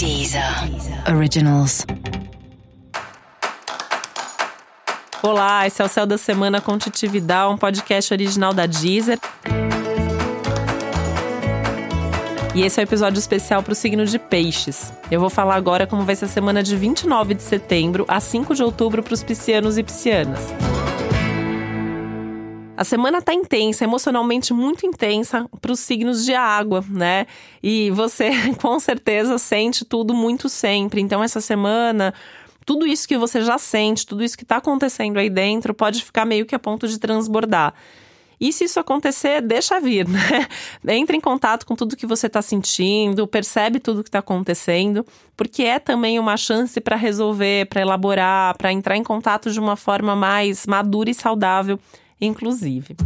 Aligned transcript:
Deezer 0.00 0.42
Originals. 1.14 1.84
Olá, 5.22 5.66
esse 5.66 5.82
é 5.82 5.84
o 5.84 5.88
Céu 5.88 6.06
da 6.06 6.16
Semana 6.16 6.58
com 6.58 6.78
Titividade, 6.78 7.52
um 7.52 7.58
podcast 7.58 8.14
original 8.14 8.54
da 8.54 8.64
Deezer. 8.64 9.18
E 12.54 12.62
esse 12.62 12.80
é 12.80 12.82
o 12.82 12.86
um 12.86 12.88
episódio 12.88 13.18
especial 13.18 13.62
para 13.62 13.72
o 13.74 13.76
signo 13.76 14.06
de 14.06 14.18
Peixes. 14.18 14.90
Eu 15.10 15.20
vou 15.20 15.28
falar 15.28 15.56
agora 15.56 15.86
como 15.86 16.02
vai 16.02 16.16
ser 16.16 16.24
a 16.24 16.28
semana 16.28 16.62
de 16.62 16.74
29 16.76 17.34
de 17.34 17.42
setembro 17.42 18.06
a 18.08 18.20
5 18.20 18.54
de 18.54 18.62
outubro 18.62 19.02
para 19.02 19.12
os 19.12 19.22
piscianos 19.22 19.76
e 19.76 19.82
piscianas. 19.82 20.40
A 22.80 22.84
semana 22.84 23.20
tá 23.20 23.34
intensa, 23.34 23.84
emocionalmente 23.84 24.54
muito 24.54 24.86
intensa 24.86 25.46
para 25.60 25.70
os 25.70 25.80
signos 25.80 26.24
de 26.24 26.32
água, 26.32 26.82
né? 26.88 27.26
E 27.62 27.90
você 27.90 28.30
com 28.58 28.80
certeza 28.80 29.36
sente 29.36 29.84
tudo 29.84 30.14
muito 30.14 30.48
sempre. 30.48 31.02
Então 31.02 31.22
essa 31.22 31.42
semana 31.42 32.14
tudo 32.64 32.86
isso 32.86 33.06
que 33.06 33.18
você 33.18 33.42
já 33.42 33.58
sente, 33.58 34.06
tudo 34.06 34.24
isso 34.24 34.34
que 34.34 34.44
está 34.44 34.56
acontecendo 34.56 35.18
aí 35.18 35.28
dentro, 35.28 35.74
pode 35.74 36.02
ficar 36.02 36.24
meio 36.24 36.46
que 36.46 36.54
a 36.54 36.58
ponto 36.58 36.88
de 36.88 36.98
transbordar. 36.98 37.74
E 38.40 38.50
se 38.50 38.64
isso 38.64 38.80
acontecer, 38.80 39.42
deixa 39.42 39.78
vir, 39.78 40.08
né? 40.82 40.96
Entre 40.96 41.14
em 41.14 41.20
contato 41.20 41.66
com 41.66 41.76
tudo 41.76 41.94
que 41.94 42.06
você 42.06 42.28
está 42.28 42.40
sentindo, 42.40 43.26
percebe 43.26 43.78
tudo 43.78 44.02
que 44.02 44.08
está 44.08 44.20
acontecendo, 44.20 45.04
porque 45.36 45.64
é 45.64 45.78
também 45.78 46.18
uma 46.18 46.38
chance 46.38 46.80
para 46.80 46.96
resolver, 46.96 47.66
para 47.66 47.82
elaborar, 47.82 48.56
para 48.56 48.72
entrar 48.72 48.96
em 48.96 49.04
contato 49.04 49.50
de 49.50 49.60
uma 49.60 49.76
forma 49.76 50.16
mais 50.16 50.66
madura 50.66 51.10
e 51.10 51.14
saudável 51.14 51.78
inclusive. 52.20 52.96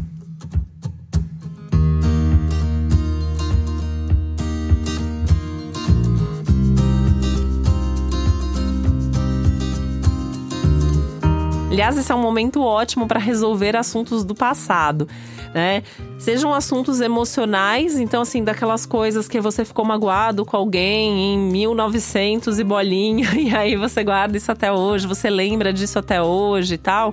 Aliás, 11.75 11.99
esse 11.99 12.13
é 12.13 12.15
um 12.15 12.23
momento 12.23 12.63
ótimo 12.63 13.09
para 13.09 13.19
resolver 13.19 13.75
assuntos 13.75 14.23
do 14.23 14.33
passado, 14.33 15.09
né? 15.53 15.83
Sejam 16.21 16.55
assuntos 16.55 17.01
emocionais, 17.01 17.99
então 17.99 18.23
assim, 18.23 18.45
daquelas 18.45 18.87
coisas 18.87 19.27
que 19.27 19.41
você 19.41 19.65
ficou 19.65 19.85
magoado 19.85 20.45
com 20.45 20.57
alguém 20.57 21.35
em 21.35 21.39
1900 21.51 22.61
e 22.61 22.65
bolinha, 22.65 23.29
e 23.35 23.53
aí 23.53 23.75
você 23.75 24.05
guarda 24.05 24.37
isso 24.37 24.53
até 24.53 24.73
hoje, 24.73 25.05
você 25.05 25.29
lembra 25.29 25.73
disso 25.73 25.99
até 25.99 26.23
hoje 26.23 26.75
e 26.75 26.79
tal 26.79 27.13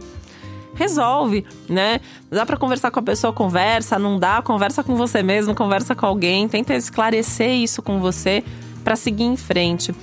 resolve, 0.82 1.46
né? 1.70 2.02
Dá 2.30 2.46
para 2.46 2.58
conversar 2.58 2.90
com 2.90 3.00
a 3.00 3.04
pessoa, 3.04 3.32
conversa, 3.32 4.00
não 4.00 4.18
dá, 4.18 4.42
conversa 4.42 4.84
com 4.84 4.96
você 4.96 5.22
mesmo, 5.22 5.54
conversa 5.54 5.94
com 5.94 6.06
alguém, 6.06 6.48
tenta 6.48 6.74
esclarecer 6.74 7.52
isso 7.52 7.82
com 7.82 8.00
você 8.00 8.44
para 8.84 8.96
seguir 8.96 9.26
em 9.26 9.38
frente. 9.38 9.94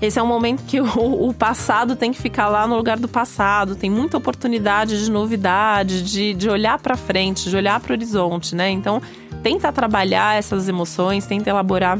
Esse 0.00 0.18
é 0.18 0.22
um 0.22 0.26
momento 0.26 0.62
que 0.64 0.80
o, 0.80 1.28
o, 1.28 1.34
passado 1.34 1.96
tem 1.96 2.12
que 2.12 2.22
ficar 2.22 2.48
lá 2.48 2.66
no 2.66 2.76
lugar 2.76 2.98
do 2.98 3.08
passado, 3.08 3.74
tem 3.74 3.90
muita 3.90 4.16
oportunidade 4.16 5.04
de 5.04 5.10
novidade, 5.10 6.02
de, 6.02 6.34
de 6.34 6.48
olhar 6.48 6.78
para 6.78 6.96
frente, 6.96 7.50
de 7.50 7.56
olhar 7.56 7.80
para 7.80 7.90
o 7.90 7.94
horizonte, 7.94 8.54
né? 8.54 8.70
Então, 8.70 9.02
tenta 9.42 9.72
trabalhar 9.72 10.38
essas 10.38 10.68
emoções, 10.68 11.26
tenta 11.26 11.50
elaborar 11.50 11.98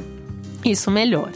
isso 0.65 0.91
melhor. 0.91 1.31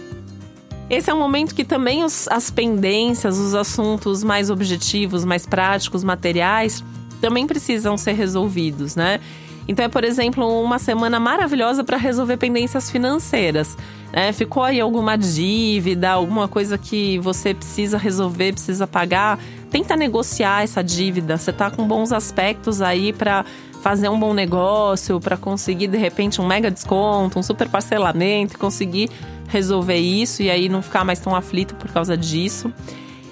Esse 0.92 1.08
é 1.08 1.14
um 1.14 1.18
momento 1.18 1.54
que 1.54 1.64
também 1.64 2.04
os, 2.04 2.28
as 2.28 2.50
pendências, 2.50 3.38
os 3.38 3.54
assuntos 3.54 4.22
mais 4.22 4.50
objetivos, 4.50 5.24
mais 5.24 5.46
práticos, 5.46 6.04
materiais, 6.04 6.84
também 7.18 7.46
precisam 7.46 7.96
ser 7.96 8.12
resolvidos, 8.12 8.94
né? 8.94 9.18
Então 9.66 9.86
é, 9.86 9.88
por 9.88 10.04
exemplo, 10.04 10.46
uma 10.62 10.78
semana 10.78 11.18
maravilhosa 11.18 11.82
para 11.82 11.96
resolver 11.96 12.36
pendências 12.36 12.90
financeiras. 12.90 13.74
Né? 14.12 14.34
Ficou 14.34 14.62
aí 14.62 14.82
alguma 14.82 15.16
dívida, 15.16 16.10
alguma 16.10 16.46
coisa 16.46 16.76
que 16.76 17.18
você 17.20 17.54
precisa 17.54 17.96
resolver, 17.96 18.52
precisa 18.52 18.86
pagar, 18.86 19.38
tenta 19.70 19.96
negociar 19.96 20.62
essa 20.62 20.84
dívida. 20.84 21.38
Você 21.38 21.52
está 21.52 21.70
com 21.70 21.88
bons 21.88 22.12
aspectos 22.12 22.82
aí 22.82 23.14
para 23.14 23.46
fazer 23.82 24.08
um 24.08 24.18
bom 24.18 24.32
negócio, 24.32 25.20
para 25.20 25.36
conseguir 25.36 25.88
de 25.88 25.98
repente 25.98 26.40
um 26.40 26.46
mega 26.46 26.70
desconto, 26.70 27.38
um 27.38 27.42
super 27.42 27.68
parcelamento, 27.68 28.56
conseguir 28.56 29.10
resolver 29.48 29.98
isso 29.98 30.40
e 30.40 30.50
aí 30.50 30.68
não 30.68 30.80
ficar 30.80 31.04
mais 31.04 31.18
tão 31.18 31.34
aflito 31.34 31.74
por 31.74 31.90
causa 31.90 32.16
disso. 32.16 32.72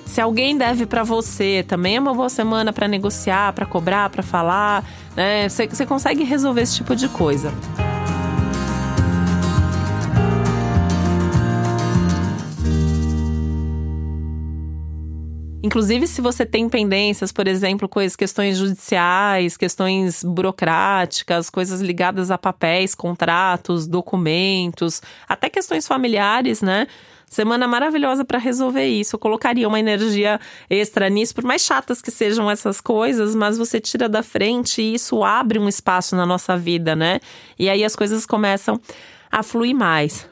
Se 0.04 0.20
alguém 0.20 0.58
deve 0.58 0.86
para 0.86 1.04
você, 1.04 1.64
também 1.66 1.96
é 1.96 2.00
uma 2.00 2.12
boa 2.12 2.28
semana 2.28 2.72
para 2.72 2.88
negociar, 2.88 3.52
para 3.52 3.64
cobrar, 3.64 4.10
para 4.10 4.24
falar, 4.24 4.84
né? 5.14 5.48
Você, 5.48 5.86
consegue 5.86 6.24
resolver 6.24 6.62
esse 6.62 6.74
tipo 6.74 6.96
de 6.96 7.08
coisa. 7.08 7.52
Inclusive, 15.62 16.06
se 16.06 16.22
você 16.22 16.47
tem 16.47 16.71
pendências, 16.71 17.31
por 17.31 17.47
exemplo, 17.47 17.87
coisas, 17.87 18.16
questões 18.16 18.56
judiciais, 18.56 19.59
questões 19.59 20.25
burocráticas, 20.25 21.50
coisas 21.50 21.82
ligadas 21.82 22.31
a 22.31 22.38
papéis, 22.38 22.94
contratos, 22.94 23.87
documentos, 23.87 25.03
até 25.28 25.50
questões 25.50 25.87
familiares, 25.87 26.62
né? 26.62 26.87
Semana 27.26 27.69
maravilhosa 27.69 28.25
para 28.25 28.38
resolver 28.38 28.87
isso. 28.87 29.15
Eu 29.16 29.21
colocaria 29.21 29.69
uma 29.69 29.78
energia 29.78 30.41
extra 30.69 31.10
nisso, 31.10 31.34
por 31.34 31.44
mais 31.44 31.62
chatas 31.62 32.00
que 32.00 32.10
sejam 32.10 32.50
essas 32.50 32.81
coisas, 32.81 33.34
mas 33.34 33.59
você 33.59 33.78
tira 33.78 34.09
da 34.09 34.22
frente 34.22 34.81
e 34.81 34.94
isso 34.94 35.22
abre 35.22 35.59
um 35.59 35.69
espaço 35.69 36.16
na 36.16 36.25
nossa 36.25 36.56
vida, 36.56 36.97
né? 36.97 37.21
E 37.59 37.69
aí 37.69 37.84
as 37.84 37.94
coisas 37.94 38.25
começam 38.25 38.81
a 39.31 39.42
fluir 39.42 39.77
mais. 39.77 40.27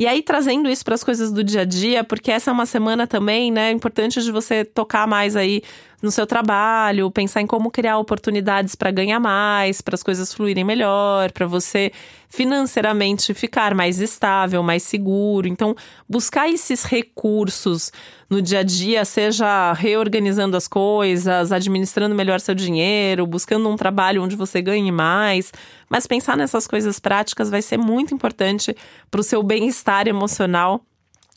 E 0.00 0.06
aí, 0.06 0.22
trazendo 0.22 0.70
isso 0.70 0.82
para 0.82 0.94
as 0.94 1.04
coisas 1.04 1.30
do 1.30 1.44
dia 1.44 1.60
a 1.60 1.64
dia, 1.66 2.02
porque 2.02 2.30
essa 2.30 2.50
é 2.50 2.54
uma 2.54 2.64
semana 2.64 3.06
também, 3.06 3.52
né, 3.52 3.70
importante 3.70 4.22
de 4.22 4.32
você 4.32 4.64
tocar 4.64 5.06
mais 5.06 5.36
aí 5.36 5.60
no 6.02 6.10
seu 6.10 6.26
trabalho, 6.26 7.10
pensar 7.10 7.40
em 7.40 7.46
como 7.46 7.70
criar 7.70 7.98
oportunidades 7.98 8.74
para 8.74 8.90
ganhar 8.90 9.20
mais, 9.20 9.80
para 9.80 9.94
as 9.94 10.02
coisas 10.02 10.32
fluírem 10.32 10.64
melhor, 10.64 11.30
para 11.32 11.46
você 11.46 11.92
financeiramente 12.28 13.34
ficar 13.34 13.74
mais 13.74 14.00
estável, 14.00 14.62
mais 14.62 14.82
seguro. 14.82 15.48
Então, 15.48 15.74
buscar 16.08 16.48
esses 16.48 16.84
recursos 16.84 17.92
no 18.30 18.40
dia 18.40 18.60
a 18.60 18.62
dia, 18.62 19.04
seja 19.04 19.72
reorganizando 19.72 20.56
as 20.56 20.68
coisas, 20.68 21.50
administrando 21.50 22.14
melhor 22.14 22.40
seu 22.40 22.54
dinheiro, 22.54 23.26
buscando 23.26 23.68
um 23.68 23.76
trabalho 23.76 24.22
onde 24.22 24.36
você 24.36 24.62
ganhe 24.62 24.92
mais. 24.92 25.52
Mas 25.88 26.06
pensar 26.06 26.36
nessas 26.36 26.66
coisas 26.66 27.00
práticas 27.00 27.50
vai 27.50 27.60
ser 27.60 27.76
muito 27.76 28.14
importante 28.14 28.74
para 29.10 29.20
o 29.20 29.24
seu 29.24 29.42
bem-estar 29.42 30.06
emocional, 30.06 30.80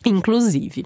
inclusive. 0.06 0.84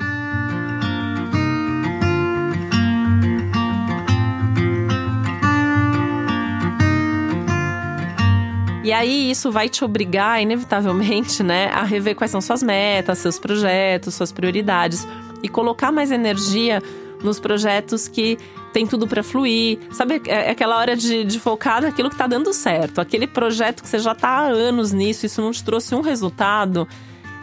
E 8.88 8.94
aí 8.94 9.30
isso 9.30 9.52
vai 9.52 9.68
te 9.68 9.84
obrigar, 9.84 10.42
inevitavelmente, 10.42 11.44
né, 11.44 11.70
a 11.74 11.84
rever 11.84 12.16
quais 12.16 12.32
são 12.32 12.40
suas 12.40 12.64
metas, 12.64 13.18
seus 13.18 13.38
projetos, 13.38 14.16
suas 14.16 14.32
prioridades 14.32 15.06
e 15.44 15.50
colocar 15.50 15.92
mais 15.92 16.10
energia 16.10 16.82
nos 17.22 17.38
projetos 17.38 18.08
que 18.08 18.38
tem 18.72 18.88
tudo 18.88 19.06
para 19.06 19.22
fluir. 19.22 19.78
Sabe, 19.92 20.22
é, 20.26 20.48
é 20.48 20.52
aquela 20.52 20.78
hora 20.78 20.96
de, 20.96 21.26
de 21.26 21.38
focar 21.38 21.82
naquilo 21.82 22.10
que 22.10 22.16
tá 22.16 22.28
dando 22.28 22.54
certo. 22.54 23.02
Aquele 23.02 23.28
projeto 23.28 23.84
que 23.84 23.90
você 23.90 24.00
já 24.00 24.16
tá 24.16 24.30
há 24.30 24.44
anos 24.44 24.94
nisso, 24.94 25.26
isso 25.26 25.42
não 25.42 25.52
te 25.52 25.66
trouxe 25.66 25.94
um 25.94 26.00
resultado. 26.00 26.88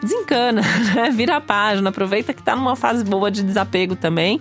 Desencana, 0.03 0.63
né? 0.97 1.11
Vira 1.11 1.37
a 1.37 1.43
página, 1.43 1.91
aproveita 1.91 2.33
que 2.33 2.43
tá 2.43 2.57
numa 2.57 2.75
fase 2.75 3.05
boa 3.05 3.31
de 3.31 3.43
desapego 3.43 3.95
também. 3.95 4.41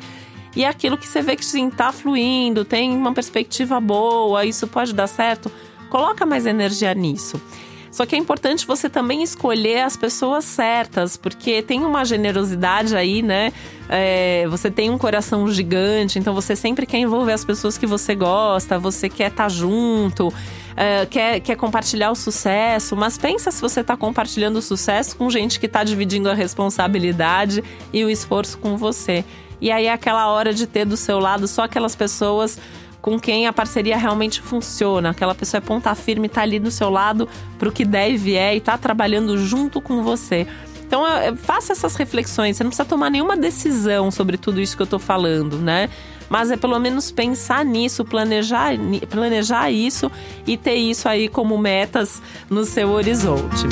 E 0.56 0.64
é 0.64 0.70
aquilo 0.70 0.98
que 0.98 1.06
você 1.06 1.22
vê 1.22 1.36
que 1.36 1.44
sim, 1.44 1.70
tá 1.70 1.92
fluindo, 1.92 2.64
tem 2.64 2.96
uma 2.96 3.14
perspectiva 3.14 3.78
boa, 3.82 4.46
isso 4.46 4.68
pode 4.68 4.94
dar 4.94 5.08
certo 5.08 5.52
Coloca 5.94 6.26
mais 6.26 6.48
energia 6.48 6.92
nisso. 6.96 7.40
Só 7.92 8.04
que 8.04 8.16
é 8.16 8.18
importante 8.18 8.66
você 8.66 8.90
também 8.90 9.22
escolher 9.22 9.82
as 9.82 9.96
pessoas 9.96 10.44
certas, 10.44 11.16
porque 11.16 11.62
tem 11.62 11.86
uma 11.86 12.04
generosidade 12.04 12.96
aí, 12.96 13.22
né? 13.22 13.54
É, 13.88 14.48
você 14.50 14.72
tem 14.72 14.90
um 14.90 14.98
coração 14.98 15.48
gigante, 15.52 16.18
então 16.18 16.34
você 16.34 16.56
sempre 16.56 16.88
quer 16.88 16.98
envolver 16.98 17.34
as 17.34 17.46
pessoas 17.46 17.78
que 17.78 17.86
você 17.86 18.16
gosta, 18.16 18.80
você 18.80 19.08
quer 19.08 19.30
estar 19.30 19.44
tá 19.44 19.50
junto, 19.50 20.34
é, 20.76 21.06
quer, 21.06 21.40
quer 21.42 21.56
compartilhar 21.56 22.10
o 22.10 22.16
sucesso, 22.16 22.96
mas 22.96 23.16
pensa 23.16 23.52
se 23.52 23.62
você 23.62 23.82
está 23.82 23.96
compartilhando 23.96 24.56
o 24.56 24.64
sucesso 24.64 25.16
com 25.16 25.30
gente 25.30 25.60
que 25.60 25.68
está 25.68 25.84
dividindo 25.84 26.28
a 26.28 26.34
responsabilidade 26.34 27.64
e 27.94 28.04
o 28.04 28.10
esforço 28.10 28.58
com 28.58 28.78
você. 28.78 29.24
E 29.62 29.72
aí 29.72 29.86
é 29.86 29.94
aquela 29.94 30.28
hora 30.28 30.54
de 30.54 30.66
ter 30.66 30.86
do 30.86 30.98
seu 30.98 31.20
lado 31.20 31.48
só 31.48 31.66
aquelas 31.66 31.96
pessoas 31.96 32.60
com 33.04 33.20
quem 33.20 33.46
a 33.48 33.54
parceria 33.54 33.98
realmente 33.98 34.42
funciona. 34.42 35.10
Aquela 35.10 35.36
pessoa 35.36 35.58
é 35.58 35.62
ponta 35.62 35.94
firme, 35.94 36.30
tá 36.30 36.42
ali 36.42 36.58
do 36.58 36.72
seu 36.72 36.90
lado 36.90 37.28
pro 37.60 37.70
que 37.70 37.84
der 37.84 38.10
e 38.10 38.18
vier 38.18 38.56
e 38.56 38.62
tá 38.62 38.78
trabalhando 38.78 39.38
junto 39.38 39.82
com 39.82 40.02
você. 40.02 40.48
Então, 40.88 41.04
faça 41.36 41.74
essas 41.74 41.96
reflexões. 41.98 42.56
Você 42.56 42.64
não 42.64 42.70
precisa 42.70 42.88
tomar 42.88 43.10
nenhuma 43.10 43.36
decisão 43.36 44.10
sobre 44.10 44.38
tudo 44.38 44.62
isso 44.62 44.78
que 44.78 44.84
eu 44.84 44.88
tô 44.88 45.00
falando, 45.00 45.58
né? 45.58 45.90
Mas 46.30 46.50
é 46.50 46.56
pelo 46.56 46.80
menos 46.80 47.12
pensar 47.12 47.66
nisso, 47.66 48.06
planejar, 48.06 48.72
planejar 49.10 49.70
isso 49.70 50.10
e 50.48 50.56
ter 50.56 50.76
isso 50.76 51.10
aí 51.10 51.28
como 51.28 51.58
metas 51.58 52.22
no 52.50 52.64
seu 52.64 52.90
horizonte. 52.90 53.68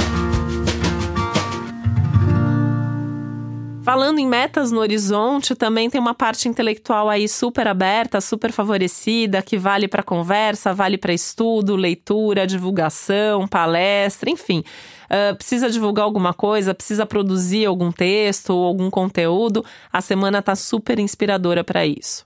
Falando 3.84 4.20
em 4.20 4.28
metas 4.28 4.72
no 4.72 4.80
horizonte, 4.80 5.56
também 5.56 5.90
tem 5.90 6.00
uma 6.00 6.14
parte 6.14 6.48
intelectual 6.48 7.10
aí 7.10 7.28
super 7.28 7.68
aberta, 7.68 8.22
super 8.22 8.52
favorecida, 8.52 9.42
que 9.42 9.58
vale 9.58 9.88
para 9.88 10.04
conversa, 10.04 10.72
vale 10.72 11.00
para 11.00 11.12
estudo, 11.12 11.76
leitura, 11.76 12.46
divulgação, 12.46 13.48
palestra, 13.48 14.30
enfim. 14.30 14.64
Uh, 15.06 15.36
precisa 15.36 15.68
divulgar 15.68 16.06
alguma 16.06 16.32
coisa, 16.32 16.76
precisa 16.76 17.08
produzir 17.08 17.66
algum 17.66 17.92
texto 17.92 18.52
ou 18.52 18.66
algum 18.66 18.90
conteúdo, 18.90 19.66
a 19.92 20.00
semana 20.00 20.44
tá 20.44 20.56
super 20.56 21.00
inspiradora 21.00 21.64
para 21.64 21.84
isso. 21.84 22.24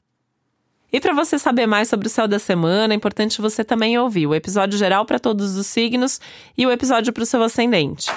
E 0.92 1.00
para 1.00 1.14
você 1.14 1.40
saber 1.40 1.68
mais 1.68 1.88
sobre 1.88 2.08
o 2.08 2.10
céu 2.10 2.28
da 2.28 2.38
semana, 2.38 2.94
é 2.94 2.98
importante 2.98 3.42
você 3.42 3.64
também 3.64 3.98
ouvir 3.98 4.28
o 4.28 4.36
episódio 4.36 4.78
geral 4.78 5.06
para 5.06 5.20
todos 5.20 5.56
os 5.56 5.68
signos 5.68 6.20
e 6.58 6.68
o 6.68 6.72
episódio 6.72 7.14
para 7.14 7.24
o 7.24 7.26
seu 7.26 7.42
ascendente. 7.42 8.12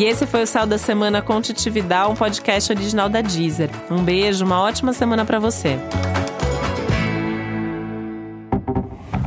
E 0.00 0.04
esse 0.04 0.26
foi 0.26 0.44
o 0.44 0.46
Céu 0.46 0.64
da 0.64 0.78
Semana 0.78 1.20
com 1.20 1.42
Titividade, 1.42 2.10
um 2.10 2.14
podcast 2.14 2.72
original 2.72 3.06
da 3.10 3.20
Deezer. 3.20 3.68
Um 3.90 4.02
beijo, 4.02 4.46
uma 4.46 4.58
ótima 4.58 4.94
semana 4.94 5.26
para 5.26 5.38
você. 5.38 5.78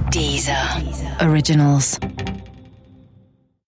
Deezer. 0.10 0.58
Originals. 1.22 2.00